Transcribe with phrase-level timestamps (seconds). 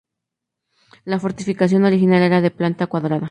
[1.05, 3.19] La fortificación original era de planta cuadrada.